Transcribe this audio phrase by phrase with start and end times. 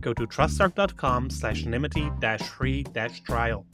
[0.00, 3.66] go to trustarc.com slash nymity dash free dash trial.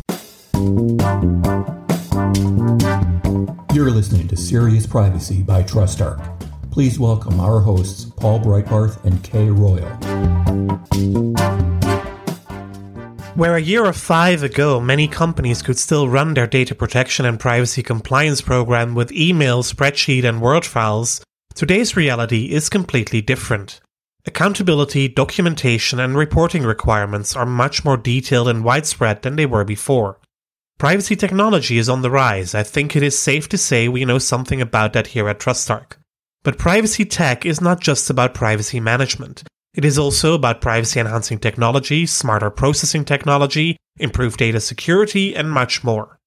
[3.72, 6.32] You're listening to Serious Privacy by TrustArc.
[6.70, 9.88] Please welcome our hosts, Paul Breitbarth and Kay Royal.
[13.34, 17.38] Where a year or five ago, many companies could still run their data protection and
[17.38, 21.22] privacy compliance program with email, spreadsheet, and Word files,
[21.54, 23.80] today's reality is completely different.
[24.26, 30.18] Accountability, documentation, and reporting requirements are much more detailed and widespread than they were before.
[30.78, 32.54] Privacy technology is on the rise.
[32.54, 35.92] I think it is safe to say we know something about that here at TrustArc.
[36.42, 39.44] But privacy tech is not just about privacy management.
[39.74, 45.84] It is also about privacy enhancing technology, smarter processing technology, improved data security, and much
[45.84, 46.18] more.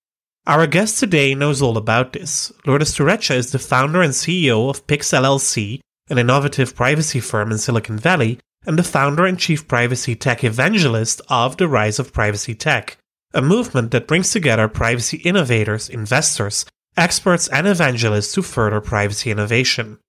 [0.48, 2.52] Our guest today knows all about this.
[2.66, 7.58] Lourdes Turrecha is the founder and CEO of Pix LLC, an innovative privacy firm in
[7.58, 12.56] Silicon Valley, and the founder and chief privacy tech evangelist of The Rise of Privacy
[12.56, 12.98] Tech,
[13.34, 16.66] a movement that brings together privacy innovators, investors,
[16.98, 20.00] experts, and evangelists to further privacy innovation.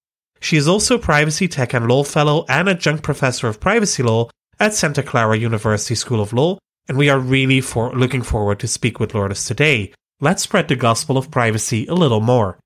[0.41, 4.75] She is also Privacy Tech and Law Fellow and Adjunct Professor of Privacy Law at
[4.75, 8.99] Santa Clara University School of Law, and we are really for looking forward to speak
[8.99, 9.93] with Lourdes today.
[10.21, 12.59] Let's spread the gospel of privacy a little more.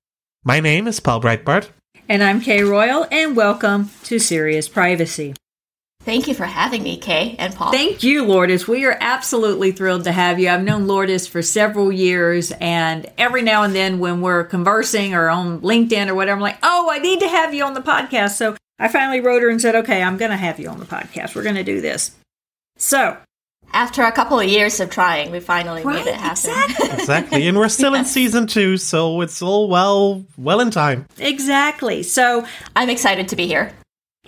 [0.43, 1.69] My name is Paul Breitbarth,
[2.07, 5.33] and I'm Kay Royal, and welcome to Serious Privacy.
[6.01, 7.71] Thank you for having me, Kay and Paul.
[7.71, 8.67] Thank you, Lourdes.
[8.67, 10.49] We are absolutely thrilled to have you.
[10.49, 15.29] I've known Lourdes for several years, and every now and then when we're conversing or
[15.29, 18.31] on LinkedIn or whatever, I'm like, oh, I need to have you on the podcast.
[18.31, 20.85] So I finally wrote her and said, okay, I'm going to have you on the
[20.85, 21.35] podcast.
[21.35, 22.11] We're going to do this.
[22.77, 23.17] So
[23.75, 26.49] after a couple of years of trying, we finally right, made it happen.
[26.49, 26.89] Exactly.
[26.93, 27.47] exactly.
[27.47, 31.05] And we're still in season two, so it's all well well in time.
[31.19, 32.01] Exactly.
[32.01, 33.73] So I'm excited to be here.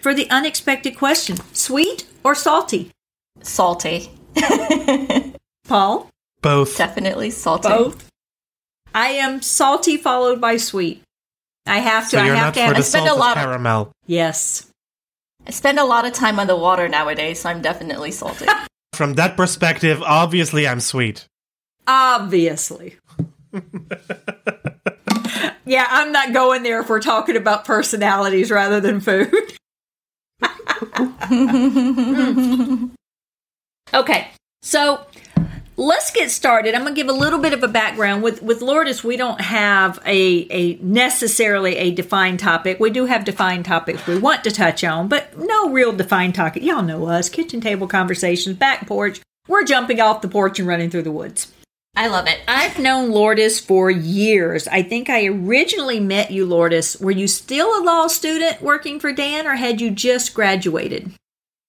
[0.02, 2.92] For the unexpected question, sweet or salty?
[3.42, 4.12] Salty.
[5.68, 6.10] Paul?
[6.42, 6.78] Both.
[6.78, 7.70] Definitely salty.
[7.70, 8.10] Both.
[8.94, 11.02] I am salty followed by sweet.
[11.66, 12.18] I have to.
[12.18, 13.92] So you're I have not to for have the spend a lot of caramel.
[14.06, 14.70] Yes.
[15.46, 18.46] I spend a lot of time on the water nowadays, so I'm definitely salty.
[18.94, 21.28] From that perspective, obviously I'm sweet.
[21.88, 22.98] Obviously.
[25.66, 29.32] yeah, I'm not going there if we're talking about personalities rather than food.
[33.94, 34.28] okay,
[34.62, 35.06] so
[35.78, 36.76] let's get started.
[36.76, 38.24] I'm going to give a little bit of a background.
[38.24, 42.80] With with Lourdes, we don't have a, a necessarily a defined topic.
[42.80, 46.64] We do have defined topics we want to touch on, but no real defined topic.
[46.64, 49.22] Y'all know us: kitchen table conversations, back porch.
[49.48, 51.54] We're jumping off the porch and running through the woods.
[51.96, 52.40] I love it.
[52.48, 54.68] I've known Lourdes for years.
[54.68, 57.00] I think I originally met you, Lourdes.
[57.00, 61.14] Were you still a law student working for Dan, or had you just graduated?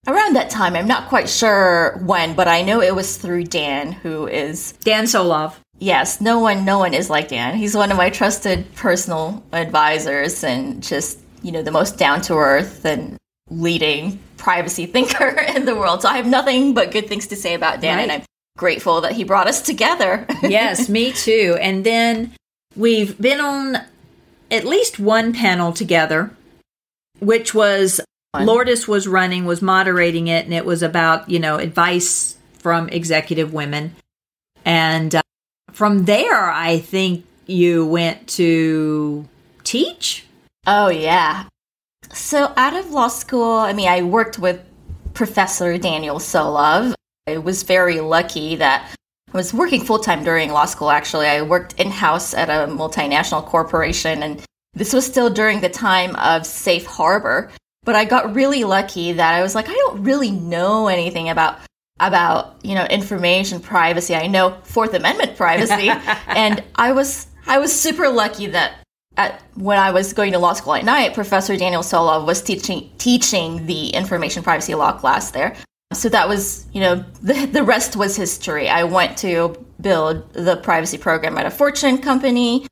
[0.09, 0.75] Around that time.
[0.75, 5.05] I'm not quite sure when, but I know it was through Dan, who is Dan
[5.05, 5.55] Solove.
[5.79, 7.55] Yes, no one, no one is like Dan.
[7.55, 12.35] He's one of my trusted personal advisors, and just you know the most down to
[12.35, 13.17] earth and
[13.51, 16.03] leading privacy thinker in the world.
[16.03, 18.03] So I have nothing but good things to say about Dan, right.
[18.03, 18.25] and I'm
[18.57, 20.27] grateful that he brought us together.
[20.43, 21.57] yes, me too.
[21.61, 22.35] And then
[22.75, 23.77] we've been on
[24.51, 26.31] at least one panel together,
[27.21, 28.01] which was
[28.35, 33.53] Lourdes was running, was moderating it, and it was about, you know, advice from executive
[33.53, 33.95] women.
[34.65, 35.23] And uh,
[35.73, 39.27] from there, I think you went to
[39.65, 40.27] teach.
[40.67, 41.45] Oh, yeah.
[42.13, 44.61] So, out of law school, I mean, I worked with
[45.15, 46.95] Professor Daniel Solove.
[47.27, 48.95] I was very lucky that
[49.33, 51.27] I was working full time during law school, actually.
[51.27, 54.43] I worked in house at a multinational corporation, and
[54.75, 57.51] this was still during the time of Safe Harbor.
[57.89, 61.59] But I got really lucky that I was like, I don't really know anything about
[61.99, 64.15] about you know information privacy.
[64.15, 65.89] I know Fourth Amendment privacy,
[66.27, 68.75] and I was I was super lucky that
[69.17, 72.91] at, when I was going to law school at night, Professor Daniel Solove was teaching
[72.99, 75.57] teaching the information privacy law class there.
[75.95, 78.69] So that was, you know, the, the rest was history.
[78.69, 82.67] I went to build the privacy program at a Fortune company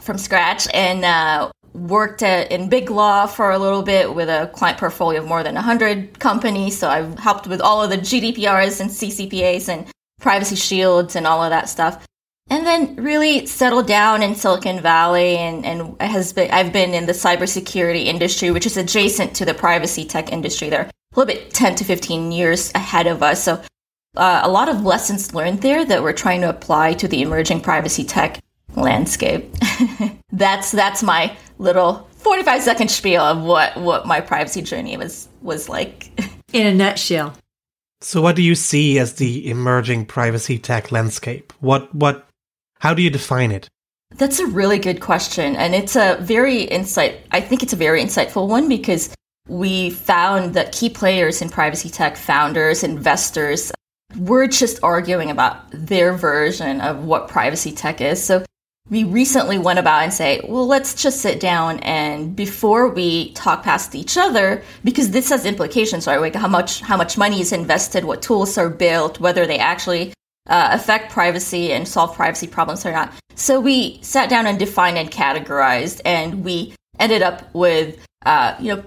[0.00, 4.50] from scratch and uh, worked at, in big law for a little bit with a
[4.54, 6.78] client portfolio of more than 100 companies.
[6.78, 9.86] So I've helped with all of the GDPRs and CCPAs and
[10.20, 12.04] privacy shields and all of that stuff.
[12.50, 17.06] And then really settled down in Silicon Valley and, and has been, I've been in
[17.06, 20.70] the cybersecurity industry, which is adjacent to the privacy tech industry.
[20.70, 23.42] They're a little bit 10 to 15 years ahead of us.
[23.44, 23.62] So
[24.16, 27.60] uh, a lot of lessons learned there that we're trying to apply to the emerging
[27.60, 28.40] privacy tech
[28.76, 29.54] landscape.
[30.32, 35.68] that's that's my little 45 second spiel of what what my privacy journey was was
[35.68, 36.10] like
[36.52, 37.34] in a nutshell.
[38.00, 41.52] So what do you see as the emerging privacy tech landscape?
[41.60, 42.26] What what
[42.78, 43.68] how do you define it?
[44.14, 48.02] That's a really good question and it's a very insight I think it's a very
[48.02, 49.14] insightful one because
[49.48, 53.72] we found that key players in privacy tech founders, investors,
[54.16, 58.22] we're just arguing about their version of what privacy tech is.
[58.22, 58.44] So
[58.90, 63.62] we recently went about and say, well, let's just sit down and before we talk
[63.62, 66.20] past each other, because this has implications, right?
[66.20, 70.14] Like how much how much money is invested, what tools are built, whether they actually
[70.48, 73.12] uh, affect privacy and solve privacy problems or not.
[73.34, 78.74] So we sat down and defined and categorized, and we ended up with uh, you
[78.74, 78.84] know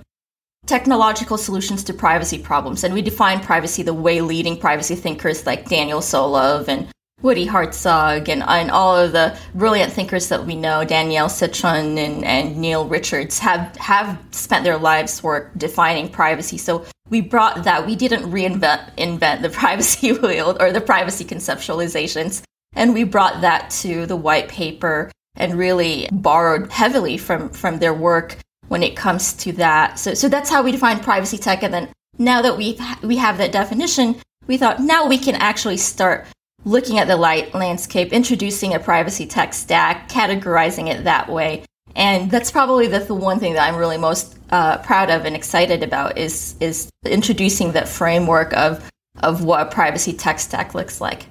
[0.65, 2.83] technological solutions to privacy problems.
[2.83, 6.87] And we defined privacy the way leading privacy thinkers like Daniel Solove and
[7.21, 12.23] Woody Hartzog and, and all of the brilliant thinkers that we know, Danielle Citron and,
[12.25, 16.57] and Neil Richards, have, have spent their lives work defining privacy.
[16.57, 17.85] So we brought that.
[17.85, 22.41] We didn't reinvent invent the privacy wheel or the privacy conceptualizations.
[22.73, 27.93] And we brought that to the white paper and really borrowed heavily from, from their
[27.93, 28.37] work
[28.67, 29.99] when it comes to that.
[29.99, 31.63] So, so that's how we define privacy tech.
[31.63, 34.15] And then now that we we have that definition,
[34.47, 36.25] we thought now we can actually start
[36.65, 41.65] looking at the light landscape, introducing a privacy tech stack, categorizing it that way.
[41.95, 45.35] And that's probably the, the one thing that I'm really most uh, proud of and
[45.35, 48.89] excited about is is introducing that framework of
[49.21, 51.27] of what a privacy tech stack looks like.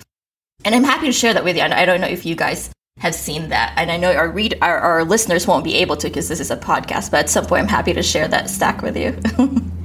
[0.65, 1.63] And I'm happy to share that with you.
[1.63, 4.79] I don't know if you guys have seen that, and I know our read our,
[4.79, 7.11] our listeners won't be able to because this is a podcast.
[7.11, 9.19] But at some point, I'm happy to share that stack with you.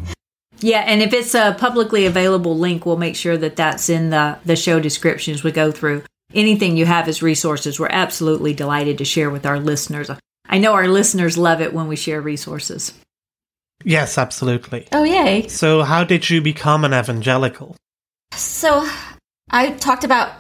[0.66, 4.40] Yeah, and if it's a publicly available link, we'll make sure that that's in the,
[4.46, 6.02] the show descriptions we go through.
[6.34, 10.10] Anything you have as resources, we're absolutely delighted to share with our listeners.
[10.50, 12.94] I know our listeners love it when we share resources.
[13.84, 14.88] Yes, absolutely.
[14.92, 15.48] Oh, yay.
[15.50, 17.76] So, how did you become an evangelical?
[18.34, 18.90] So,
[19.52, 20.32] I talked about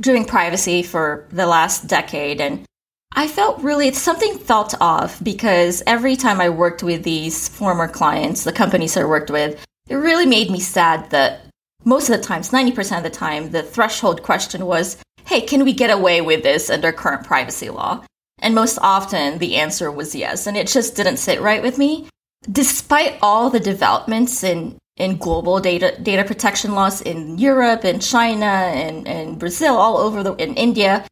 [0.00, 2.66] doing privacy for the last decade, and
[3.12, 8.44] I felt really something felt off because every time I worked with these former clients,
[8.44, 11.40] the companies I worked with, it really made me sad that
[11.84, 15.72] most of the times, 90% of the time, the threshold question was, hey, can we
[15.72, 18.04] get away with this under current privacy law?
[18.40, 20.46] And most often the answer was yes.
[20.46, 22.08] And it just didn't sit right with me.
[22.50, 28.46] Despite all the developments in, in global data, data protection laws in Europe and China
[28.46, 31.04] and, and Brazil, all over the, in India,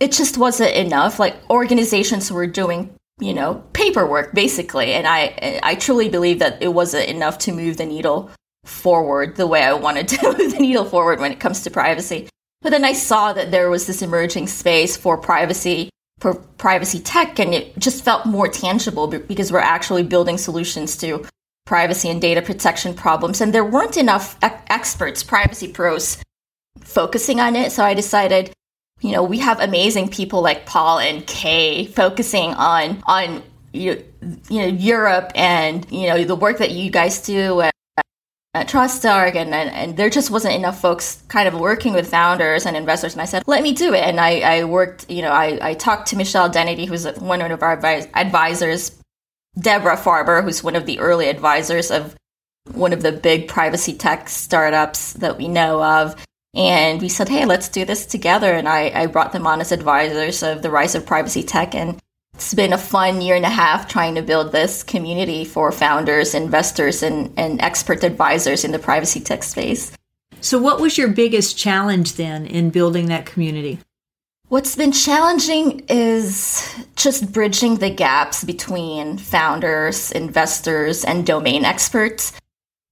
[0.00, 1.18] it just wasn't enough.
[1.18, 6.68] Like organizations were doing, you know, paperwork basically, and I I truly believe that it
[6.68, 8.30] wasn't enough to move the needle
[8.64, 12.28] forward the way I wanted to move the needle forward when it comes to privacy.
[12.62, 17.38] But then I saw that there was this emerging space for privacy for privacy tech
[17.38, 21.24] and it just felt more tangible because we're actually building solutions to
[21.66, 26.16] privacy and data protection problems and there weren't enough experts privacy pros
[26.80, 28.50] focusing on it so i decided
[29.00, 34.02] you know, we have amazing people like Paul and Kay focusing on on you,
[34.48, 37.74] you know Europe and you know the work that you guys do at,
[38.54, 42.64] at TrustArc and, and and there just wasn't enough folks kind of working with founders
[42.64, 43.12] and investors.
[43.12, 44.02] And I said let me do it.
[44.02, 47.62] And I, I worked you know I, I talked to Michelle Dennedy who's one of
[47.62, 47.72] our
[48.14, 48.98] advisors
[49.58, 52.16] Debra Farber who's one of the early advisors of
[52.72, 56.16] one of the big privacy tech startups that we know of
[56.56, 58.54] and we said, hey, let's do this together.
[58.54, 61.74] And I, I brought them on as advisors of the rise of privacy tech.
[61.74, 62.00] And
[62.34, 66.34] it's been a fun year and a half trying to build this community for founders,
[66.34, 69.92] investors, and, and expert advisors in the privacy tech space.
[70.40, 73.78] So, what was your biggest challenge then in building that community?
[74.48, 82.32] What's been challenging is just bridging the gaps between founders, investors, and domain experts.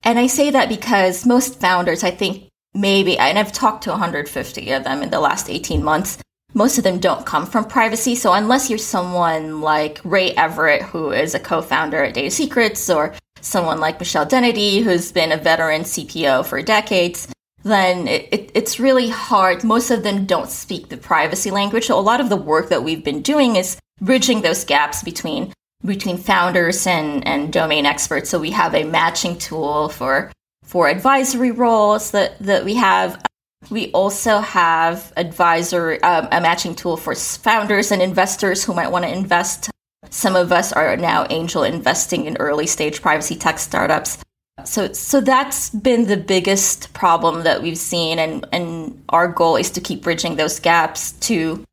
[0.03, 4.71] And I say that because most founders, I think, maybe, and I've talked to 150
[4.73, 6.19] of them in the last 18 months.
[6.53, 8.15] Most of them don't come from privacy.
[8.15, 13.15] So unless you're someone like Ray Everett, who is a co-founder at Data Secrets, or
[13.41, 17.29] someone like Michelle Dennedy, who's been a veteran CPO for decades,
[17.65, 19.65] then it, it, it's really hard.
[19.65, 21.87] Most of them don't speak the privacy language.
[21.87, 25.53] So a lot of the work that we've been doing is bridging those gaps between
[25.85, 28.31] between founders and, and domain experts.
[28.31, 30.33] So we have a matching tool for
[30.65, 33.23] for advisory roles that, that we have.
[33.71, 39.05] We also have advisor um, a matching tool for founders and investors who might want
[39.05, 39.71] to invest.
[40.11, 44.19] Some of us are now angel investing in early stage privacy tech startups.
[44.65, 49.71] So, so that's been the biggest problem that we've seen, and, and our goal is
[49.73, 51.65] to keep bridging those gaps to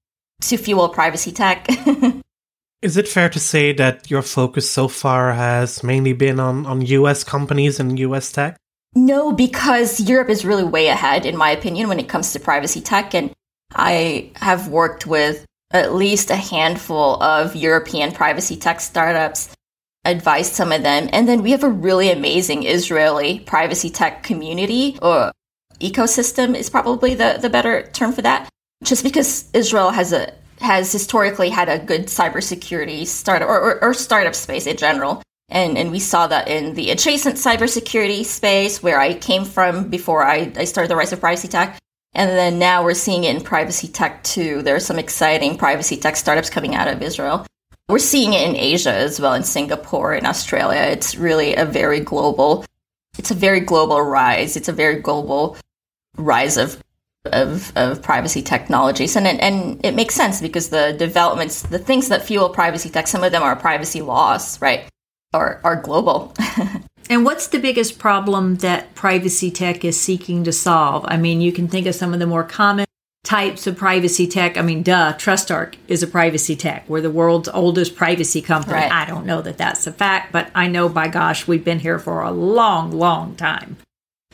[0.42, 1.68] to fuel privacy tech.
[2.82, 6.82] is it fair to say that your focus so far has mainly been on, on
[6.82, 8.58] US companies and US tech?
[8.94, 12.82] No, because Europe is really way ahead, in my opinion, when it comes to privacy
[12.82, 13.14] tech.
[13.14, 13.32] And
[13.74, 19.56] I have worked with at least a handful of European privacy tech startups
[20.04, 21.10] advised some of them.
[21.14, 25.32] And then we have a really amazing Israeli privacy tech community or
[25.80, 28.50] ecosystem is probably the, the better term for that.
[28.84, 33.94] Just because Israel has a has historically had a good cybersecurity startup or, or, or
[33.94, 35.24] startup space in general.
[35.52, 40.24] And, and we saw that in the adjacent cybersecurity space where I came from before
[40.24, 41.78] I, I started the rise of privacy tech.
[42.14, 44.62] And then now we're seeing it in privacy tech too.
[44.62, 47.46] There are some exciting privacy tech startups coming out of Israel.
[47.90, 50.82] We're seeing it in Asia as well, in Singapore, in Australia.
[50.82, 52.66] It's really a very global,
[53.18, 54.56] it's a very global rise.
[54.56, 55.58] It's a very global
[56.18, 56.82] rise of
[57.26, 59.16] of, of privacy technologies.
[59.16, 63.24] And, and it makes sense because the developments, the things that fuel privacy tech, some
[63.24, 64.90] of them are privacy laws, right?
[65.34, 66.34] Are, are global.
[67.10, 71.06] and what's the biggest problem that privacy tech is seeking to solve?
[71.08, 72.86] I mean, you can think of some of the more common
[73.24, 74.58] types of privacy tech.
[74.58, 76.88] I mean, duh, TrustArc is a privacy tech.
[76.90, 78.74] We're the world's oldest privacy company.
[78.74, 78.92] Right.
[78.92, 82.00] I don't know that that's a fact, but I know by gosh, we've been here
[82.00, 83.78] for a long, long time.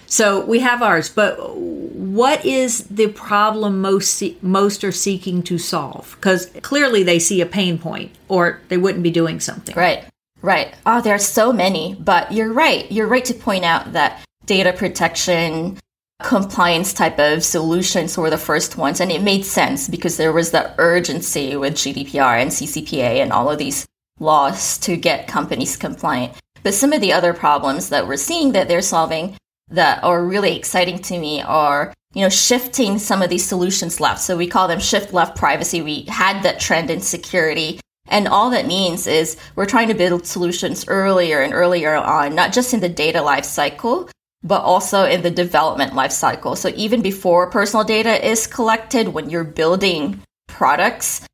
[0.07, 6.15] So we have ours, but what is the problem most most are seeking to solve?
[6.15, 9.75] Because clearly they see a pain point, or they wouldn't be doing something.
[9.75, 10.05] Right,
[10.47, 10.73] right.
[10.85, 12.91] Oh, there are so many, but you're right.
[12.91, 15.77] You're right to point out that data protection,
[16.23, 18.99] compliance type of solutions were the first ones.
[18.99, 23.51] And it made sense because there was that urgency with GDPR and CCPA and all
[23.51, 23.85] of these
[24.19, 26.33] laws to get companies compliant.
[26.63, 29.37] But some of the other problems that we're seeing that they're solving
[29.69, 34.21] that are really exciting to me are, you know, shifting some of these solutions left.
[34.21, 35.81] So we call them shift left privacy.
[35.81, 37.79] We had that trend in security.
[38.07, 42.53] And all that means is we're trying to build solutions earlier and earlier on, not
[42.53, 44.09] just in the data life cycle,
[44.43, 46.55] but also in the development life cycle.
[46.55, 51.25] So even before personal data is collected, when you're building products,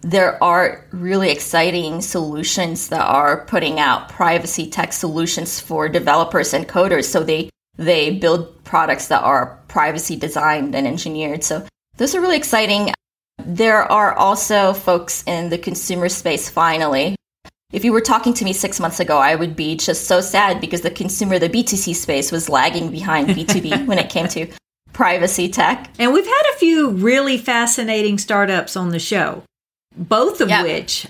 [0.00, 6.68] there are really exciting solutions that are putting out privacy tech solutions for developers and
[6.68, 11.42] coders so they they build products that are privacy designed and engineered.
[11.42, 11.66] So
[11.96, 12.92] those are really exciting.
[13.38, 17.16] There are also folks in the consumer space finally
[17.74, 20.60] if you were talking to me six months ago, I would be just so sad
[20.60, 24.46] because the consumer, the B2C space was lagging behind B2B when it came to
[24.92, 25.90] privacy tech.
[25.98, 29.42] And we've had a few really fascinating startups on the show,
[29.96, 30.62] both of yep.
[30.62, 31.08] which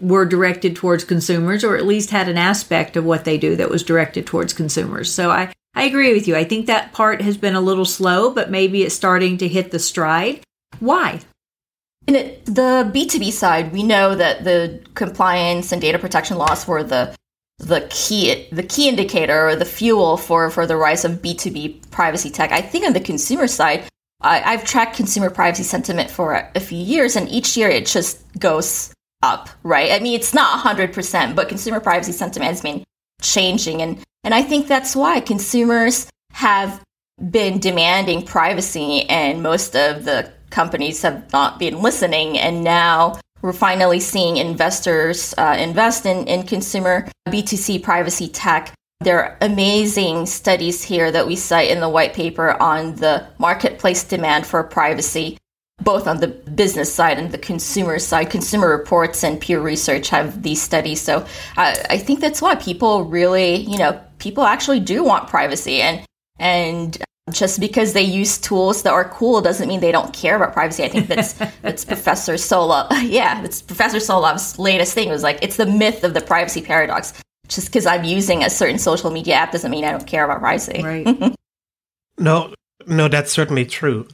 [0.00, 3.70] were directed towards consumers or at least had an aspect of what they do that
[3.70, 5.12] was directed towards consumers.
[5.12, 6.34] So I, I agree with you.
[6.34, 9.70] I think that part has been a little slow, but maybe it's starting to hit
[9.70, 10.40] the stride.
[10.80, 11.20] Why?
[12.06, 16.82] In it, the B2B side, we know that the compliance and data protection laws were
[16.82, 17.14] the
[17.58, 22.28] the key the key indicator or the fuel for, for the rise of B2B privacy
[22.28, 22.50] tech.
[22.50, 23.84] I think on the consumer side,
[24.20, 27.86] I, have tracked consumer privacy sentiment for a, a few years, and each year it
[27.86, 28.92] just goes
[29.22, 29.92] up, right?
[29.92, 32.84] I mean, it's not 100%, but consumer privacy sentiment has been
[33.20, 33.82] changing.
[33.82, 36.82] And, and I think that's why consumers have
[37.30, 42.38] been demanding privacy, and most of the companies have not been listening.
[42.38, 48.72] And now we're finally seeing investors uh, invest in, in consumer B2C privacy tech.
[49.00, 54.04] There are amazing studies here that we cite in the white paper on the marketplace
[54.04, 55.38] demand for privacy,
[55.82, 58.30] both on the business side and the consumer side.
[58.30, 61.00] Consumer reports and Pew Research have these studies.
[61.00, 65.82] So uh, I think that's why people really, you know, people actually do want privacy.
[65.82, 66.06] And
[66.38, 66.96] and
[67.30, 70.82] just because they use tools that are cool doesn't mean they don't care about privacy.
[70.82, 72.88] I think that's that's Professor Solove.
[73.12, 75.08] Yeah, it's Professor Solove's latest thing.
[75.08, 77.12] It was like it's the myth of the privacy paradox.
[77.48, 80.40] Just because I'm using a certain social media app doesn't mean I don't care about
[80.40, 80.82] privacy.
[80.82, 81.06] Right.
[82.18, 82.54] no,
[82.86, 84.08] no, that's certainly true.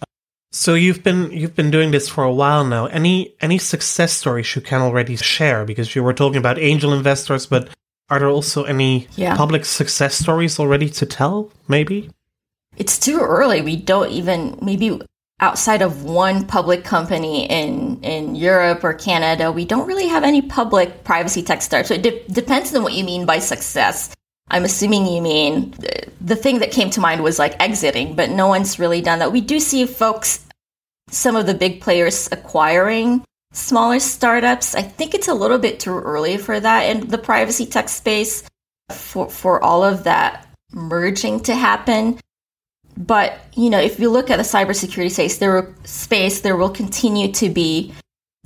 [0.51, 2.87] So you've been you've been doing this for a while now.
[2.87, 5.65] Any any success stories you can already share?
[5.65, 7.69] Because you were talking about angel investors, but
[8.11, 9.37] are there also any yeah.
[9.37, 11.53] public success stories already to tell?
[11.69, 12.11] Maybe.
[12.79, 13.61] It's too early.
[13.61, 15.01] We don't even maybe
[15.41, 20.43] outside of one public company in in Europe or Canada, we don't really have any
[20.43, 21.89] public privacy tech startups.
[21.89, 24.15] So it de- depends on what you mean by success.
[24.51, 25.75] I'm assuming you mean
[26.21, 29.33] the thing that came to mind was like exiting, but no one's really done that.
[29.33, 30.47] We do see folks,
[31.11, 34.75] some of the big players acquiring smaller startups.
[34.75, 38.43] I think it's a little bit too early for that in the privacy tech space
[38.91, 42.19] for for all of that merging to happen.
[42.99, 46.71] But you know, if you look at the cybersecurity space, there will, space there will
[46.71, 47.95] continue to be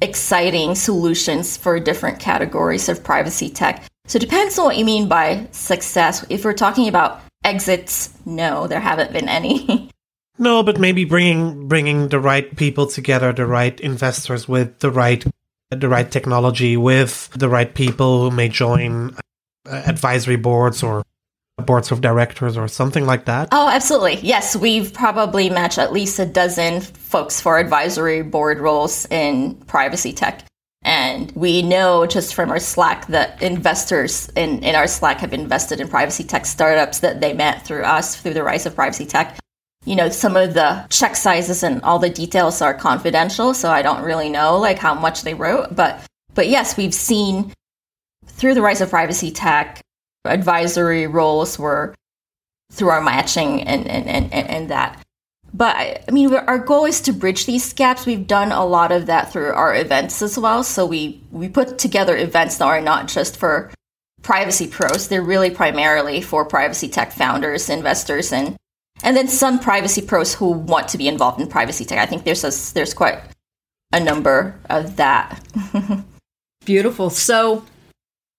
[0.02, 3.85] exciting solutions for different categories of privacy tech.
[4.06, 6.26] So it depends on what you mean by success.
[6.28, 9.90] If we're talking about exits, no, there haven't been any.
[10.38, 15.25] no, but maybe bringing bringing the right people together, the right investors with the right
[15.71, 19.16] the right technology, with the right people who may join
[19.64, 21.04] uh, advisory boards or
[21.66, 23.49] boards of directors or something like that?
[23.52, 24.16] Oh, absolutely.
[24.16, 30.12] Yes, we've probably matched at least a dozen folks for advisory board roles in privacy
[30.12, 30.45] tech.
[30.85, 35.81] And we know just from our Slack that investors in, in our Slack have invested
[35.81, 39.38] in privacy tech startups that they met through us through the rise of privacy tech.
[39.85, 43.83] You know, some of the check sizes and all the details are confidential, so I
[43.83, 45.75] don't really know like how much they wrote.
[45.75, 46.00] But
[46.35, 47.52] but yes, we've seen
[48.26, 49.81] through the rise of privacy tech,
[50.25, 51.95] advisory roles were
[52.73, 55.02] through our matching and and, and, and that.
[55.55, 58.07] But I mean, our goal is to bridge these gaps.
[58.07, 60.64] We've done a lot of that through our events as well.
[60.64, 63.71] So we we put together events that are not just for
[64.23, 68.57] privacy pros; they're really primarily for privacy tech founders, investors, and
[69.02, 71.99] and then some privacy pros who want to be involved in privacy tech.
[71.99, 73.21] I think there's a, there's quite
[73.93, 75.43] a number of that.
[76.64, 77.11] Beautiful.
[77.11, 77.64] So,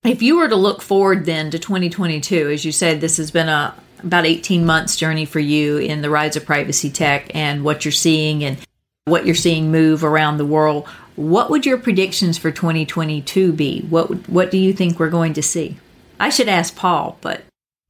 [0.03, 3.49] if you were to look forward then to 2022, as you said, this has been
[3.49, 7.85] a about 18 months journey for you in the rise of privacy tech and what
[7.85, 8.57] you're seeing and
[9.05, 10.87] what you're seeing move around the world.
[11.15, 13.81] What would your predictions for 2022 be?
[13.89, 15.77] What what do you think we're going to see?
[16.19, 17.43] I should ask Paul, but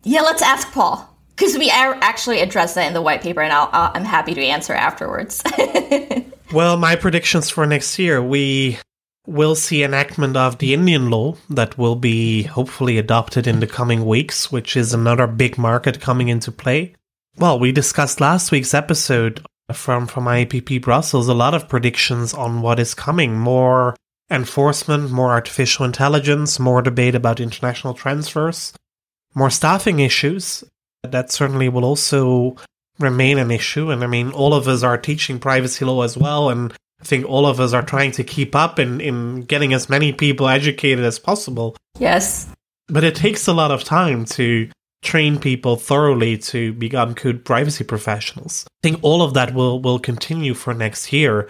[0.04, 3.92] yeah, let's ask Paul because we actually addressed that in the white paper, and i
[3.96, 5.42] am happy to answer afterwards.
[6.54, 8.78] well, my predictions for next year, we
[9.26, 14.06] will see enactment of the Indian law that will be hopefully adopted in the coming
[14.06, 16.94] weeks, which is another big market coming into play.
[17.38, 22.62] Well, we discussed last week's episode from from IAPP Brussels a lot of predictions on
[22.62, 23.96] what is coming, more
[24.30, 28.74] enforcement, more artificial intelligence, more debate about international transfers,
[29.34, 30.64] more staffing issues.
[31.04, 32.56] That certainly will also
[33.00, 33.90] remain an issue.
[33.90, 37.26] And I mean, all of us are teaching privacy law as well, and I think
[37.26, 41.04] all of us are trying to keep up in, in getting as many people educated
[41.04, 41.76] as possible.
[42.00, 42.48] Yes.
[42.88, 44.70] But it takes a lot of time to
[45.02, 48.66] train people thoroughly to become good privacy professionals.
[48.70, 51.50] I think all of that will, will continue for next year.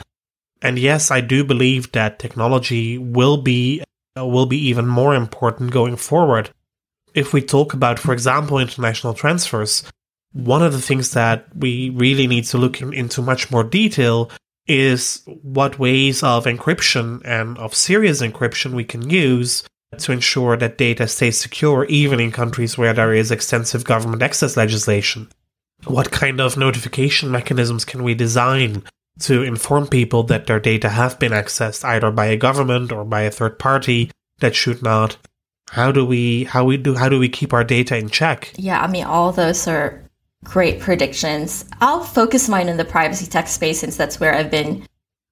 [0.63, 3.83] And yes, I do believe that technology will be
[4.17, 6.49] uh, will be even more important going forward.
[7.13, 9.83] If we talk about, for example, international transfers,
[10.31, 14.31] one of the things that we really need to look in, into much more detail
[14.67, 19.63] is what ways of encryption and of serious encryption we can use
[19.97, 24.57] to ensure that data stays secure even in countries where there is extensive government access
[24.57, 25.29] legislation.
[25.85, 28.83] What kind of notification mechanisms can we design
[29.19, 33.21] to inform people that their data have been accessed either by a government or by
[33.21, 35.17] a third party that should not?
[35.69, 38.53] How do we how we do how do we keep our data in check?
[38.57, 40.03] Yeah, I mean all those are
[40.43, 41.65] great predictions.
[41.81, 44.85] I'll focus mine in the privacy tech space since that's where I've been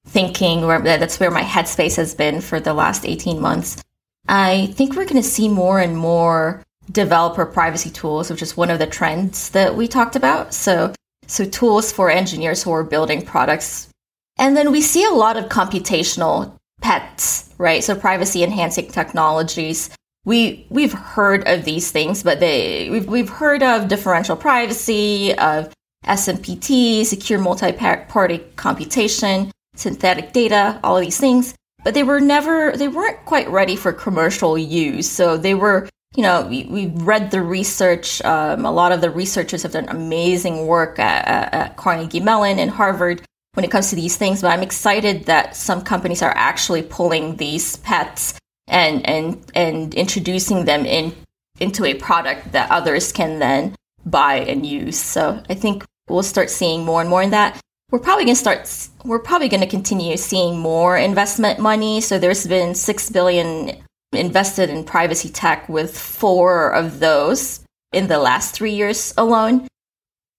[0.08, 3.82] thinking, or that's where my headspace has been for the last 18 months.
[4.28, 8.70] I think we're going to see more and more developer privacy tools, which is one
[8.70, 10.54] of the trends that we talked about.
[10.54, 10.94] So,
[11.28, 13.90] so tools for engineers who are building products.
[14.38, 17.84] And then we see a lot of computational pets, right?
[17.84, 19.90] So privacy enhancing technologies
[20.26, 25.74] we we've heard of these things, but they we've we've heard of differential privacy, of
[26.06, 32.88] SMPC, secure multi-party computation, synthetic data, all of these things, but they were never they
[32.88, 35.10] weren't quite ready for commercial use.
[35.10, 38.22] So they were you know, we, we read the research.
[38.24, 42.60] Um, a lot of the researchers have done amazing work at, at, at Carnegie Mellon
[42.60, 43.22] and Harvard
[43.54, 44.42] when it comes to these things.
[44.42, 48.38] But I'm excited that some companies are actually pulling these pets
[48.72, 51.14] and and and introducing them in
[51.60, 54.98] into a product that others can then buy and use.
[54.98, 57.62] So I think we'll start seeing more and more in that.
[57.92, 62.02] We're probably going to start we're probably going to continue seeing more investment money.
[62.02, 68.20] So there's been 6 billion invested in privacy tech with four of those in the
[68.20, 69.68] last 3 years alone.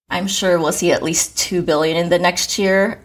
[0.08, 3.02] I'm sure we'll see at least 2 billion in the next year,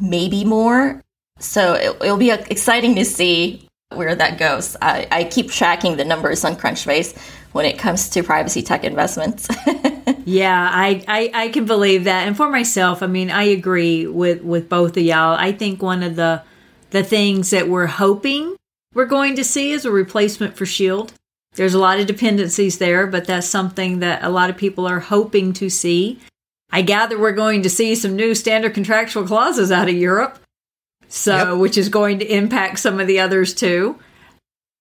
[0.00, 1.00] maybe more.
[1.38, 4.76] So it, will be uh, exciting to see where that goes.
[4.80, 7.16] I, I keep tracking the numbers on Crunchbase
[7.52, 9.48] when it comes to privacy tech investments.
[10.24, 12.26] yeah, I, I, I can believe that.
[12.26, 15.36] And for myself, I mean, I agree with, with both of y'all.
[15.36, 16.42] I think one of the
[16.90, 18.54] the things that we're hoping
[18.94, 21.14] we're going to see is a replacement for Shield.
[21.54, 25.00] There's a lot of dependencies there, but that's something that a lot of people are
[25.00, 26.20] hoping to see.
[26.70, 30.38] I gather we're going to see some new standard contractual clauses out of Europe.
[31.14, 31.58] So, yep.
[31.58, 33.98] which is going to impact some of the others too.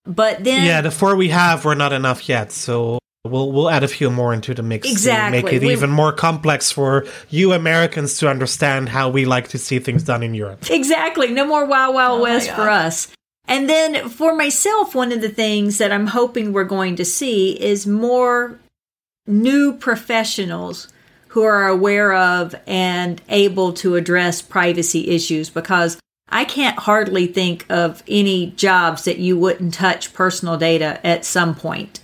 [0.06, 3.84] But then Yeah, the four we have were not enough yet, so we'll we'll add
[3.84, 5.40] a few more into the mix exactly.
[5.40, 9.50] to make it we, even more complex for you Americans to understand how we like
[9.50, 10.72] to see things done in Europe.
[10.72, 11.28] Exactly.
[11.34, 13.10] No more Wild Wild oh West for us.
[13.46, 17.62] And then for myself, one of the things that I'm hoping we're going to see
[17.62, 18.58] is more
[19.28, 20.88] new professionals
[21.28, 26.00] who are aware of and able to address privacy issues because
[26.32, 31.54] I can't hardly think of any jobs that you wouldn't touch personal data at some
[31.56, 32.00] point.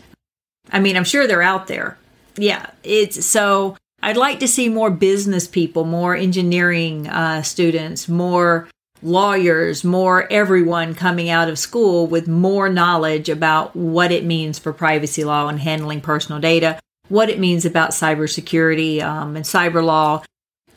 [0.72, 1.98] I mean, I'm sure they're out there.
[2.36, 8.68] Yeah, it's so I'd like to see more business people, more engineering uh, students, more
[9.02, 14.74] lawyers, more everyone coming out of school with more knowledge about what it means for
[14.74, 20.22] privacy law and handling personal data, what it means about cybersecurity um, and cyber law,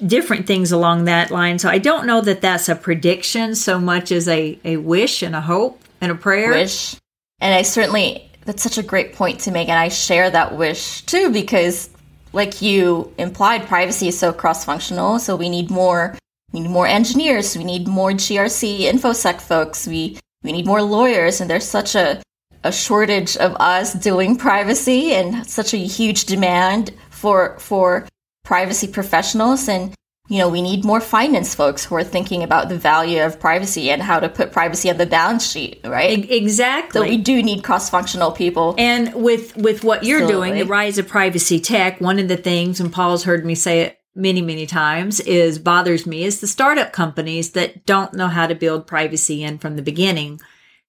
[0.07, 1.59] different things along that line.
[1.59, 5.35] So I don't know that that's a prediction so much as a, a wish and
[5.35, 6.51] a hope and a prayer.
[6.51, 6.97] Wish.
[7.41, 9.69] And I certainly, that's such a great point to make.
[9.69, 11.91] And I share that wish too, because
[12.33, 15.19] like you implied, privacy is so cross functional.
[15.19, 16.17] So we need more,
[16.53, 17.57] we need more engineers.
[17.57, 19.87] We need more GRC infosec folks.
[19.87, 21.41] We, we need more lawyers.
[21.41, 22.23] And there's such a,
[22.65, 28.07] a shortage of us doing privacy and such a huge demand for, for
[28.51, 29.95] privacy professionals and
[30.29, 33.93] you know we need more finance folks who are thinking about the value of privacy
[33.93, 36.29] and how to put privacy on the balance sheet right?
[36.29, 37.01] Exactly.
[37.01, 38.75] So we do need cross-functional people.
[38.77, 40.49] And with with what you're Absolutely.
[40.49, 43.83] doing the rise of privacy tech one of the things and paul's heard me say
[43.83, 48.49] it many many times is bothers me is the startup companies that don't know how
[48.49, 50.41] to build privacy in from the beginning.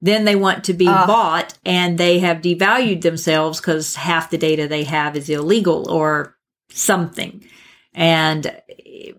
[0.01, 4.39] Then they want to be uh, bought and they have devalued themselves because half the
[4.39, 6.35] data they have is illegal or
[6.71, 7.43] something
[7.93, 8.61] and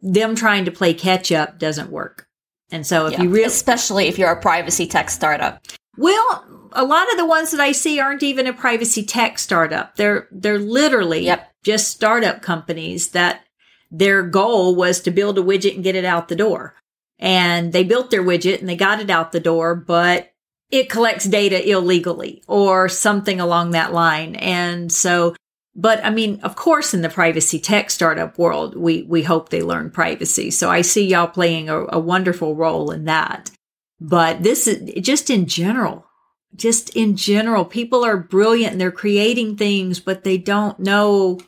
[0.00, 2.28] them trying to play catch up doesn't work.
[2.70, 5.66] And so if yeah, you really, especially if you're a privacy tech startup,
[5.98, 9.96] well, a lot of the ones that I see aren't even a privacy tech startup.
[9.96, 11.52] They're they're literally yep.
[11.62, 13.44] just startup companies that
[13.90, 16.74] their goal was to build a widget and get it out the door.
[17.18, 20.32] And they built their widget and they got it out the door, but
[20.70, 24.34] it collects data illegally or something along that line.
[24.36, 25.36] And so
[25.74, 29.62] but I mean, of course, in the privacy tech startup world, we, we hope they
[29.62, 30.50] learn privacy.
[30.50, 33.50] So I see y'all playing a, a wonderful role in that.
[33.98, 36.06] But this is just in general,
[36.54, 41.40] just in general, people are brilliant and they're creating things, but they don't know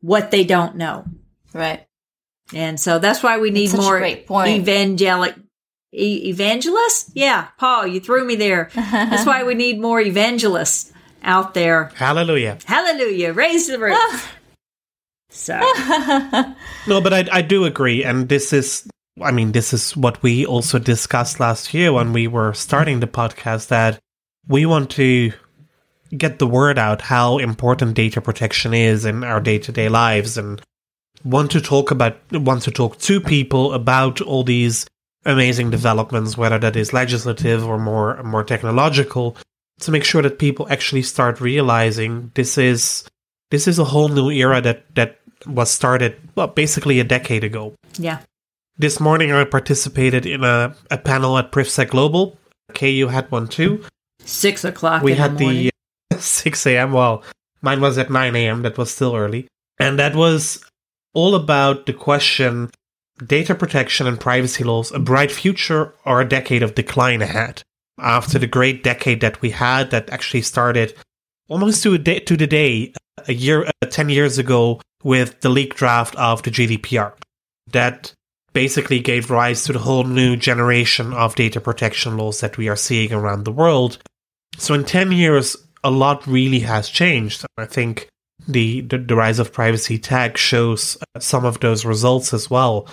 [0.00, 1.04] what they don't know.
[1.52, 1.86] Right.
[2.54, 5.34] And so that's why we need more evangelic
[5.92, 7.10] evangelists.
[7.14, 8.70] Yeah, Paul, you threw me there.
[8.74, 10.92] that's why we need more evangelists
[11.26, 11.90] out there.
[11.96, 12.58] Hallelujah.
[12.64, 13.32] Hallelujah.
[13.32, 13.96] Raise the roof.
[13.98, 14.32] Ah.
[15.28, 15.58] so.
[16.88, 18.02] no, but I, I do agree.
[18.04, 18.88] And this is,
[19.20, 23.06] I mean, this is what we also discussed last year when we were starting the
[23.06, 23.98] podcast that
[24.48, 25.32] we want to
[26.16, 30.38] get the word out how important data protection is in our day to day lives
[30.38, 30.62] and
[31.24, 34.86] want to talk about, want to talk to people about all these
[35.24, 39.36] amazing developments, whether that is legislative or more, more technological
[39.80, 43.04] to make sure that people actually start realizing this is
[43.50, 47.74] this is a whole new era that that was started well basically a decade ago.
[47.98, 48.20] Yeah.
[48.78, 52.38] This morning I participated in a, a panel at PrivSec Global.
[52.74, 53.84] KU had one too.
[54.20, 55.02] Six o'clock.
[55.02, 55.70] We had the, the
[56.14, 56.92] uh, six a.m.
[56.92, 57.22] Well,
[57.62, 58.62] mine was at nine a.m.
[58.62, 59.46] That was still early,
[59.78, 60.64] and that was
[61.14, 62.70] all about the question:
[63.24, 67.62] data protection and privacy laws, a bright future or a decade of decline ahead
[67.98, 70.94] after the great decade that we had that actually started
[71.48, 72.92] almost to, day, to the day
[73.28, 77.12] a year uh, 10 years ago with the leaked draft of the GDPR
[77.72, 78.12] that
[78.52, 82.76] basically gave rise to the whole new generation of data protection laws that we are
[82.76, 83.98] seeing around the world.
[84.56, 87.44] So in 10 years a lot really has changed.
[87.58, 88.08] I think
[88.48, 92.88] the, the, the rise of privacy tech shows uh, some of those results as well.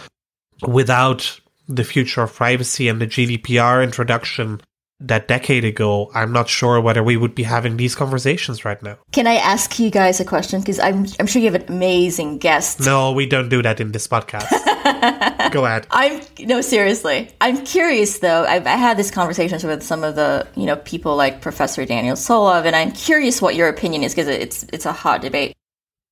[0.67, 4.61] Without the future of privacy and the GDPR introduction
[5.03, 8.97] that decade ago, I'm not sure whether we would be having these conversations right now.
[9.11, 10.61] Can I ask you guys a question?
[10.61, 12.79] Because I'm, I'm sure you have an amazing guest.
[12.79, 14.49] No, we don't do that in this podcast.
[15.51, 15.87] Go ahead.
[15.91, 17.29] I'm no seriously.
[17.41, 18.43] I'm curious though.
[18.45, 22.15] I've I had these conversations with some of the you know people like Professor Daniel
[22.15, 25.53] Solove, and I'm curious what your opinion is because it's it's a hot debate.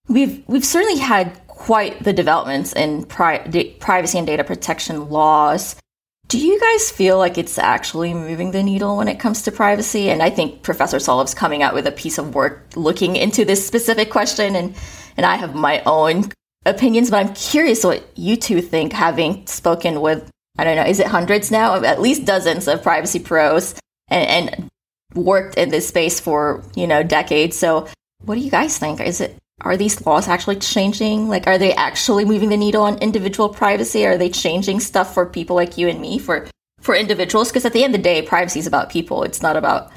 [0.08, 5.76] We've we've certainly had quite the developments in pri- privacy and data protection laws.
[6.32, 10.10] Do you guys feel like it's actually moving the needle when it comes to privacy?
[10.10, 13.68] And I think Professor Solove's coming out with a piece of work looking into this
[13.68, 14.74] specific question, and
[15.18, 16.32] and I have my own
[16.66, 21.02] opinions, but I'm curious what you two think, having spoken with, I don't know, is
[21.02, 21.84] it hundreds now?
[21.84, 23.76] At least dozens of privacy pros
[24.08, 24.70] and, and
[25.14, 27.58] worked in this space for, you know, decades.
[27.58, 27.90] So
[28.24, 29.02] what do you guys think?
[29.02, 31.30] Is it, are these laws actually changing?
[31.30, 34.06] Like, are they actually moving the needle on individual privacy?
[34.06, 36.48] Are they changing stuff for people like you and me for,
[36.80, 37.50] for individuals?
[37.50, 39.24] Because at the end of the day, privacy is about people.
[39.24, 39.92] It's not about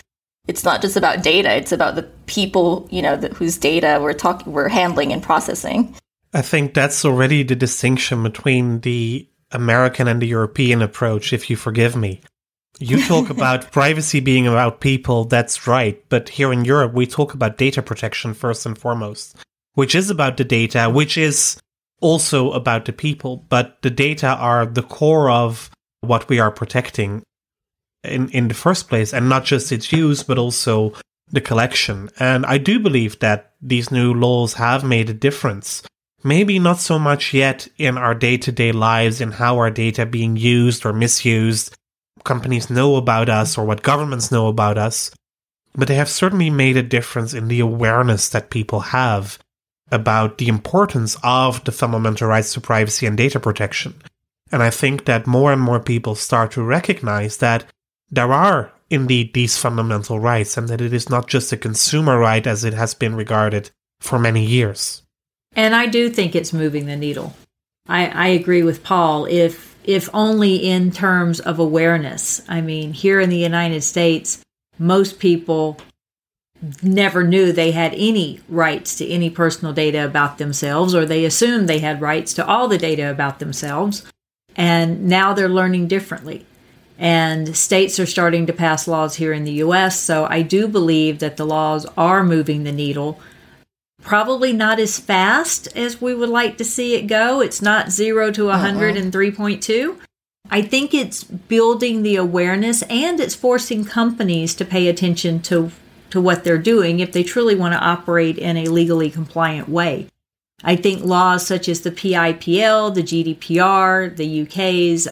[0.46, 4.12] it's not just about data it's about the people you know the, whose data we're
[4.12, 5.96] talking we're handling and processing
[6.34, 11.54] I think that's already the distinction between the American and the European approach, if you
[11.54, 12.20] forgive me.
[12.80, 16.02] You talk about privacy being about people, that's right.
[16.08, 19.36] But here in Europe, we talk about data protection first and foremost,
[19.74, 21.60] which is about the data, which is
[22.00, 23.44] also about the people.
[23.48, 27.22] But the data are the core of what we are protecting
[28.02, 30.92] in, in the first place, and not just its use, but also
[31.30, 32.10] the collection.
[32.18, 35.82] And I do believe that these new laws have made a difference
[36.24, 40.06] maybe not so much yet in our day to day lives in how our data
[40.06, 41.76] being used or misused.
[42.24, 45.10] Companies know about us or what governments know about us,
[45.74, 49.38] but they have certainly made a difference in the awareness that people have
[49.90, 53.94] about the importance of the fundamental rights to privacy and data protection.
[54.50, 57.64] And I think that more and more people start to recognize that
[58.10, 62.46] there are indeed these fundamental rights and that it is not just a consumer right
[62.46, 63.70] as it has been regarded
[64.00, 65.02] for many years.
[65.56, 67.34] And I do think it's moving the needle.
[67.88, 69.26] I, I agree with Paul.
[69.26, 72.42] If if only in terms of awareness.
[72.48, 74.40] I mean, here in the United States,
[74.78, 75.78] most people
[76.82, 81.68] never knew they had any rights to any personal data about themselves, or they assumed
[81.68, 84.04] they had rights to all the data about themselves.
[84.56, 86.46] And now they're learning differently.
[86.98, 89.98] And states are starting to pass laws here in the US.
[89.98, 93.20] So I do believe that the laws are moving the needle
[94.04, 97.40] probably not as fast as we would like to see it go.
[97.40, 99.02] It's not 0 to 100 uh-uh.
[99.02, 99.98] and 3.2.
[100.50, 105.72] I think it's building the awareness and it's forcing companies to pay attention to
[106.14, 110.06] to what they're doing if they truly want to operate in a legally compliant way.
[110.62, 115.08] I think laws such as the PIPL, the GDPR, the UK's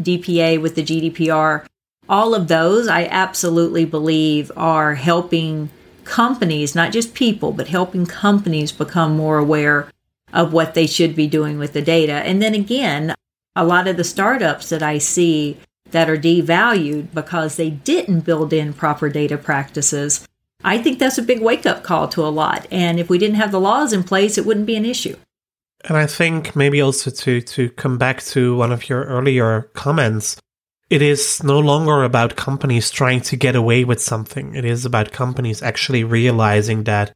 [0.00, 1.66] DPA with the GDPR,
[2.08, 5.68] all of those I absolutely believe are helping
[6.04, 9.90] companies, not just people, but helping companies become more aware
[10.32, 12.14] of what they should be doing with the data.
[12.14, 13.14] And then again,
[13.54, 15.58] a lot of the startups that I see
[15.90, 20.26] that are devalued because they didn't build in proper data practices,
[20.64, 22.66] I think that's a big wake up call to a lot.
[22.70, 25.16] And if we didn't have the laws in place, it wouldn't be an issue.
[25.84, 30.36] And I think maybe also to to come back to one of your earlier comments,
[30.90, 34.54] it is no longer about companies trying to get away with something.
[34.54, 37.12] It is about companies actually realizing that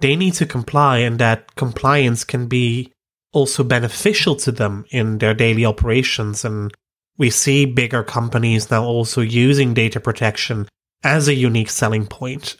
[0.00, 2.92] they need to comply and that compliance can be
[3.32, 6.44] also beneficial to them in their daily operations.
[6.44, 6.72] And
[7.18, 10.68] we see bigger companies now also using data protection
[11.04, 12.56] as a unique selling point.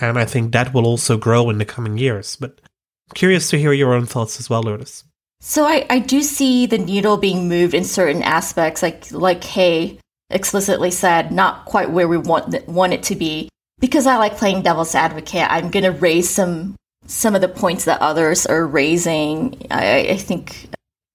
[0.00, 2.36] And I think that will also grow in the coming years.
[2.36, 5.04] But I'm curious to hear your own thoughts as well, Lourdes.
[5.40, 9.98] So I, I do see the needle being moved in certain aspects, like like Kay
[10.30, 13.48] explicitly said, not quite where we want want it to be.
[13.80, 16.74] Because I like playing devil's advocate, I'm going to raise some
[17.06, 19.66] some of the points that others are raising.
[19.70, 20.68] I, I think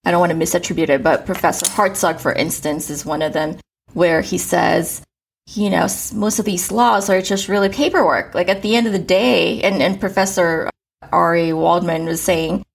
[0.06, 3.58] I don't want to misattribute it, but Professor Hartzog, for instance, is one of them,
[3.94, 5.02] where he says,
[5.48, 8.34] you know, most of these laws are just really paperwork.
[8.34, 10.70] Like at the end of the day, and, and Professor
[11.12, 12.66] Ari Waldman was saying,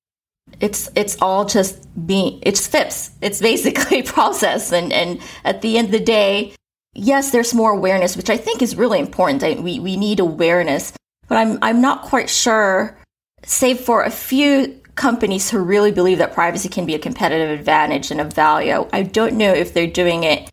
[0.60, 3.10] it's it's all just being it's FIPPs.
[3.20, 6.54] It's basically process and and at the end of the day,
[6.94, 9.42] yes, there's more awareness, which I think is really important.
[9.42, 10.92] I, we we need awareness,
[11.28, 12.96] but I'm I'm not quite sure.
[13.44, 18.10] Save for a few companies who really believe that privacy can be a competitive advantage
[18.10, 20.50] and a value, I don't know if they're doing it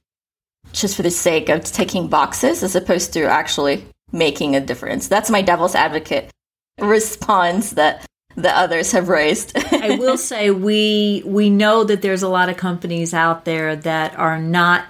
[0.81, 5.07] just for the sake of ticking boxes as opposed to actually making a difference.
[5.07, 6.31] That's my devil's advocate
[6.79, 9.57] response that the others have raised.
[9.73, 14.17] I will say we we know that there's a lot of companies out there that
[14.17, 14.85] are not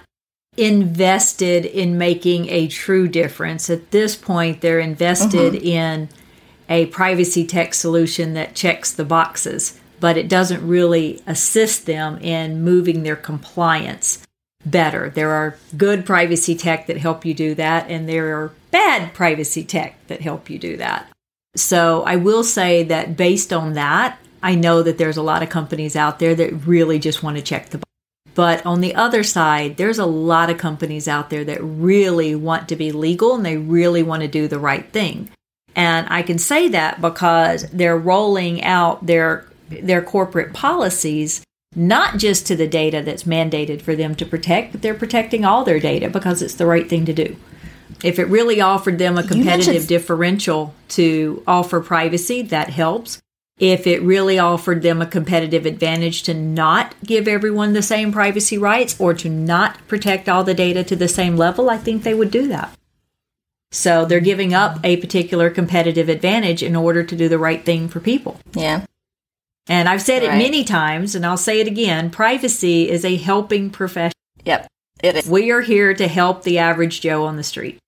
[0.56, 3.70] invested in making a true difference.
[3.70, 5.66] At this point, they're invested mm-hmm.
[5.66, 6.08] in
[6.68, 12.64] a privacy tech solution that checks the boxes, but it doesn't really assist them in
[12.64, 14.25] moving their compliance
[14.66, 15.08] better.
[15.08, 19.64] There are good privacy tech that help you do that, and there are bad privacy
[19.64, 21.08] tech that help you do that.
[21.54, 25.48] So I will say that based on that, I know that there's a lot of
[25.48, 27.86] companies out there that really just want to check the box.
[28.34, 32.68] But on the other side, there's a lot of companies out there that really want
[32.68, 35.30] to be legal and they really want to do the right thing.
[35.74, 41.42] And I can say that because they're rolling out their their corporate policies
[41.74, 45.64] not just to the data that's mandated for them to protect, but they're protecting all
[45.64, 47.36] their data because it's the right thing to do.
[48.02, 53.20] If it really offered them a competitive differential to offer privacy, that helps.
[53.58, 58.58] If it really offered them a competitive advantage to not give everyone the same privacy
[58.58, 62.12] rights or to not protect all the data to the same level, I think they
[62.12, 62.76] would do that.
[63.70, 67.88] So they're giving up a particular competitive advantage in order to do the right thing
[67.88, 68.38] for people.
[68.54, 68.84] Yeah.
[69.68, 70.34] And I've said right.
[70.34, 74.12] it many times, and I'll say it again privacy is a helping profession.
[74.44, 74.68] Yep,
[75.02, 75.28] it is.
[75.28, 77.78] We are here to help the average Joe on the street.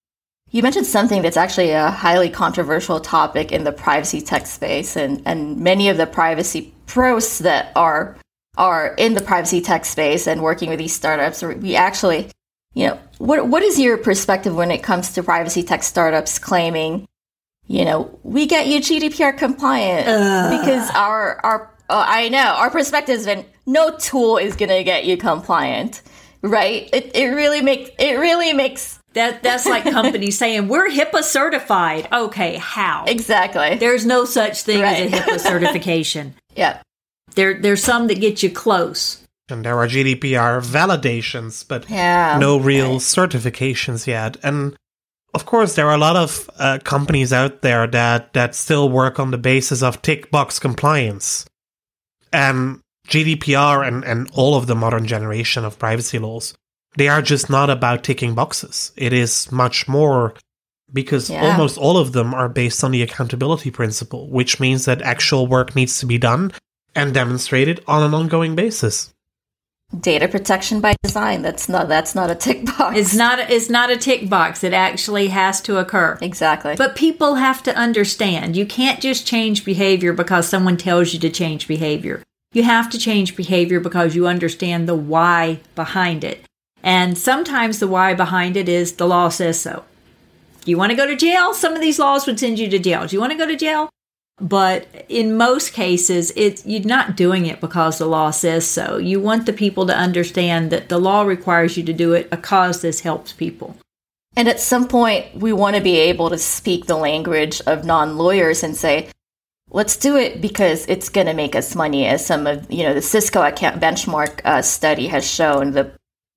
[0.50, 5.22] You mentioned something that's actually a highly controversial topic in the privacy tech space, and,
[5.26, 8.16] and many of the privacy pros that are
[8.56, 11.42] are in the privacy tech space and working with these startups.
[11.42, 12.30] We actually,
[12.74, 17.06] you know, what what is your perspective when it comes to privacy tech startups claiming
[17.68, 20.59] you know, we get you GDPR compliant Ugh.
[20.59, 25.04] because our our uh, I know our perspective has been no tool is gonna get
[25.04, 26.02] you compliant,
[26.42, 26.88] right?
[26.92, 32.09] It it really makes it really makes that that's like companies saying we're HIPAA certified.
[32.11, 33.76] Okay, how exactly?
[33.76, 35.02] There's no such thing right.
[35.02, 36.35] as a HIPAA certification.
[36.57, 36.81] yeah,
[37.35, 39.22] there there's some that get you close.
[39.50, 43.00] And there are GDPR validations, but yeah, no real right.
[43.00, 44.38] certifications yet.
[44.42, 44.76] And
[45.38, 49.20] of course, there are a lot of uh, companies out there that, that still work
[49.20, 51.46] on the basis of tick box compliance.
[52.33, 56.55] And GDPR and, and all of the modern generation of privacy laws,
[56.96, 58.90] they are just not about ticking boxes.
[58.96, 60.35] It is much more
[60.92, 61.46] because yeah.
[61.46, 65.77] almost all of them are based on the accountability principle, which means that actual work
[65.77, 66.51] needs to be done
[66.96, 69.14] and demonstrated on an ongoing basis
[70.01, 71.42] data protection by design.
[71.42, 72.96] That's not that's not a tick box.
[72.96, 74.62] It's not a, it's not a tick box.
[74.62, 76.18] It actually has to occur.
[76.20, 76.77] Exactly.
[76.77, 81.31] But people have to understand you can't just change behavior because someone tells you to
[81.31, 82.22] change behavior.
[82.53, 86.44] You have to change behavior because you understand the why behind it.
[86.83, 89.85] And sometimes the why behind it is the law says so.
[90.64, 91.53] Do you want to go to jail?
[91.55, 93.07] Some of these laws would send you to jail.
[93.07, 93.90] Do you want to go to jail
[94.40, 98.96] but in most cases it's you're not doing it because the law says so.
[98.96, 102.81] You want the people to understand that the law requires you to do it because
[102.81, 103.77] this helps people.
[104.37, 108.62] And at some point we want to be able to speak the language of non-lawyers
[108.62, 109.09] and say
[109.70, 112.94] let's do it because it's going to make us money as some of you know
[112.94, 115.90] the cisco account benchmark uh, study has shown the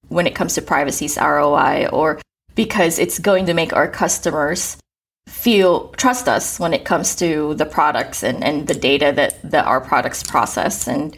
[0.09, 2.19] when it comes to privacy's roi or
[2.55, 4.77] because it's going to make our customers
[5.27, 9.65] feel trust us when it comes to the products and, and the data that, that
[9.65, 11.17] our products process and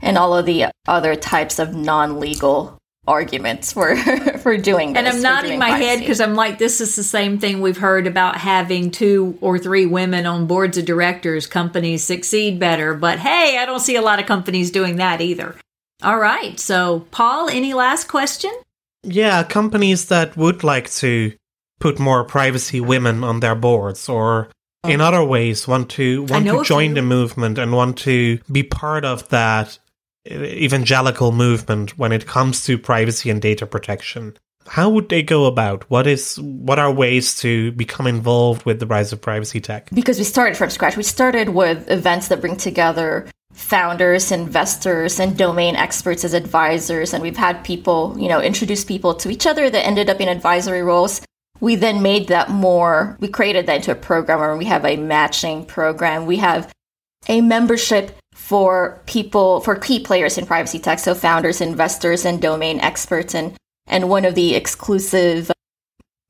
[0.00, 2.76] and all of the other types of non-legal
[3.06, 3.96] arguments for
[4.38, 5.86] for doing this, and i'm nodding my privacy.
[5.86, 9.58] head because i'm like this is the same thing we've heard about having two or
[9.58, 14.02] three women on boards of directors companies succeed better but hey i don't see a
[14.02, 15.56] lot of companies doing that either.
[16.00, 18.52] All right so paul any last question?
[19.02, 21.32] Yeah companies that would like to
[21.82, 24.48] put more privacy women on their boards or
[24.84, 25.04] in oh.
[25.04, 29.28] other ways want to want to join the movement and want to be part of
[29.30, 29.80] that
[30.30, 34.36] evangelical movement when it comes to privacy and data protection.
[34.68, 35.90] How would they go about?
[35.90, 39.90] What is what are ways to become involved with the rise of privacy tech?
[39.92, 40.96] Because we started from scratch.
[40.96, 47.12] We started with events that bring together founders investors and domain experts as advisors.
[47.12, 50.28] And we've had people you know introduce people to each other that ended up in
[50.28, 51.20] advisory roles
[51.62, 54.96] we then made that more, we created that into a program where we have a
[54.96, 56.26] matching program.
[56.26, 56.72] We have
[57.28, 62.80] a membership for people, for key players in privacy tech, so founders, investors, and domain
[62.80, 63.32] experts.
[63.32, 63.54] And,
[63.86, 65.52] and one of the exclusive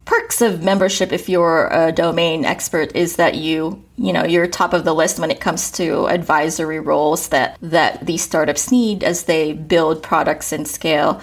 [0.04, 4.72] perks of membership if you're a domain expert is that you you know you're top
[4.72, 9.24] of the list when it comes to advisory roles that that these startups need as
[9.24, 11.22] they build products and scale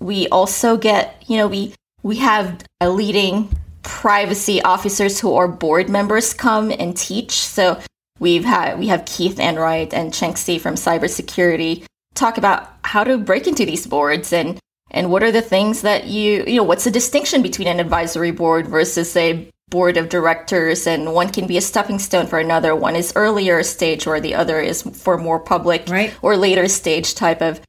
[0.00, 1.74] we also get you know we
[2.04, 3.48] we have leading
[3.82, 7.32] privacy officers who are board members come and teach.
[7.32, 7.80] So
[8.20, 11.84] we've had we have Keith Enright and Chenxi from cybersecurity
[12.14, 16.06] talk about how to break into these boards and and what are the things that
[16.06, 20.86] you you know what's the distinction between an advisory board versus a board of directors
[20.86, 24.34] and one can be a stepping stone for another one is earlier stage or the
[24.34, 26.14] other is for more public right.
[26.22, 27.60] or later stage type of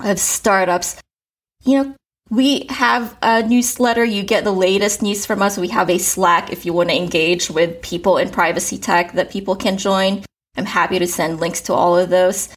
[0.00, 1.00] of startups
[1.64, 1.94] you know
[2.30, 6.50] we have a newsletter you get the latest news from us we have a slack
[6.50, 10.24] if you want to engage with people in privacy tech that people can join
[10.56, 12.48] i'm happy to send links to all of those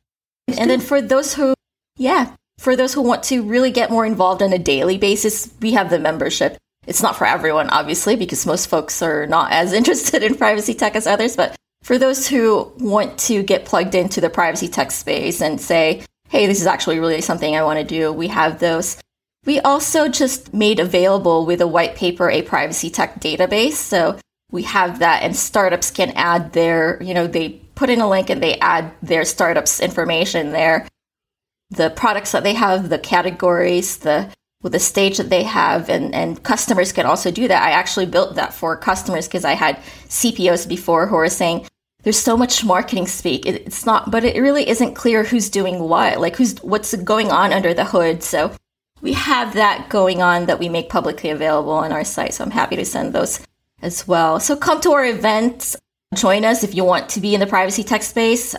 [0.47, 1.53] and then for those who
[1.97, 5.73] yeah for those who want to really get more involved on a daily basis we
[5.73, 6.57] have the membership
[6.89, 10.95] it's not for everyone, obviously, because most folks are not as interested in privacy tech
[10.95, 11.35] as others.
[11.35, 16.03] But for those who want to get plugged into the privacy tech space and say,
[16.29, 18.97] hey, this is actually really something I want to do, we have those.
[19.45, 23.73] We also just made available with a white paper a privacy tech database.
[23.73, 24.19] So
[24.51, 28.29] we have that, and startups can add their, you know, they put in a link
[28.29, 30.87] and they add their startups information there.
[31.69, 34.29] The products that they have, the categories, the
[34.61, 37.63] with the stage that they have and, and customers can also do that.
[37.63, 39.77] I actually built that for customers because I had
[40.09, 41.65] CPOs before who were saying
[42.03, 43.45] there's so much marketing speak.
[43.45, 47.31] It, it's not, but it really isn't clear who's doing what, like who's, what's going
[47.31, 48.21] on under the hood.
[48.21, 48.53] So
[49.01, 52.33] we have that going on that we make publicly available on our site.
[52.33, 53.39] So I'm happy to send those
[53.81, 54.39] as well.
[54.39, 55.75] So come to our events,
[56.15, 58.55] join us if you want to be in the privacy tech space.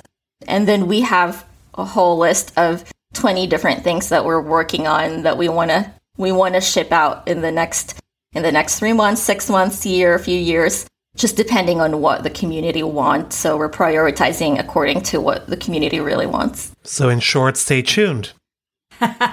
[0.47, 2.84] And then we have a whole list of
[3.14, 6.93] 20 different things that we're working on that we want to we want to ship
[6.93, 7.99] out in the next
[8.32, 10.86] in the next 3 months, 6 months, year, a few years,
[11.16, 13.34] just depending on what the community wants.
[13.34, 16.70] So we're prioritizing according to what the community really wants.
[16.84, 18.32] So in short, stay tuned.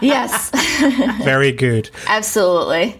[0.01, 0.51] Yes.
[1.23, 1.89] very good.
[2.07, 2.99] Absolutely.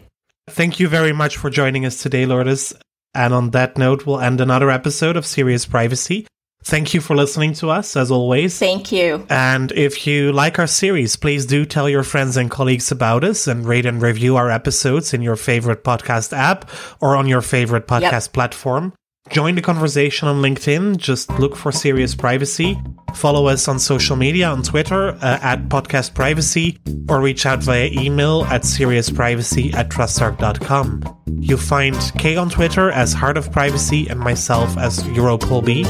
[0.50, 2.74] Thank you very much for joining us today, Lourdes.
[3.14, 6.28] And on that note, we'll end another episode of Serious Privacy.
[6.64, 8.60] Thank you for listening to us, as always.
[8.60, 9.26] Thank you.
[9.30, 13.48] And if you like our series, please do tell your friends and colleagues about us
[13.48, 17.88] and rate and review our episodes in your favorite podcast app or on your favorite
[17.88, 18.34] podcast yep.
[18.34, 18.94] platform.
[19.30, 20.98] Join the conversation on LinkedIn.
[20.98, 22.80] Just look for Serious Privacy.
[23.14, 27.88] Follow us on social media on Twitter uh, at Podcast Privacy or reach out via
[27.92, 31.04] email at seriousprivacy at trustarc.com.
[31.40, 35.86] You'll find K on Twitter as Heart of Privacy and myself as EuroPaulB.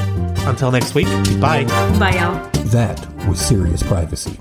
[0.47, 1.65] Until next week, goodbye.
[1.99, 2.49] Bye, y'all.
[2.67, 4.37] That was Serious Privacy.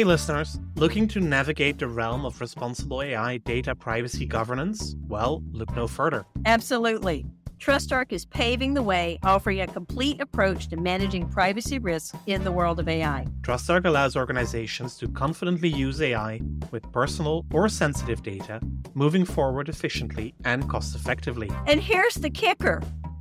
[0.00, 4.96] Hey listeners, looking to navigate the realm of responsible AI data privacy governance?
[5.08, 6.24] Well, look no further.
[6.46, 7.26] Absolutely.
[7.58, 12.50] TrustArc is paving the way, offering a complete approach to managing privacy risks in the
[12.50, 13.26] world of AI.
[13.42, 16.40] TrustArc allows organizations to confidently use AI
[16.70, 18.58] with personal or sensitive data,
[18.94, 21.50] moving forward efficiently and cost effectively.
[21.66, 22.80] And here's the kicker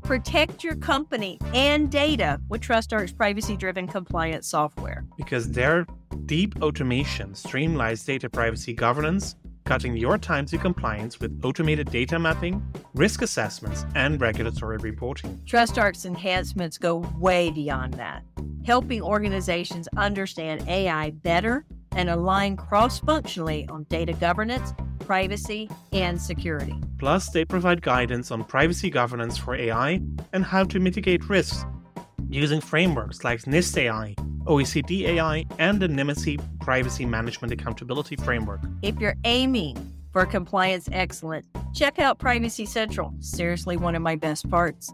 [0.10, 5.06] protect your company and data with TrustArc's privacy driven compliance software.
[5.18, 5.86] Because their
[6.26, 9.36] deep automation streamlines data privacy governance,
[9.66, 12.60] cutting your time to compliance with automated data mapping,
[12.96, 15.40] risk assessments, and regulatory reporting.
[15.46, 18.24] TrustArc's enhancements go way beyond that,
[18.66, 26.76] helping organizations understand AI better and align cross functionally on data governance, privacy, and security.
[26.98, 30.02] Plus, they provide guidance on privacy governance for AI
[30.34, 31.66] and how to mitigate risks
[32.30, 34.16] using frameworks like NIST AI,
[34.46, 38.62] OECD AI, and the Nymity Privacy Management Accountability Framework.
[38.82, 39.78] If you're aiming
[40.12, 43.14] for compliance excellence, check out Privacy Central.
[43.20, 44.94] Seriously, one of my best parts.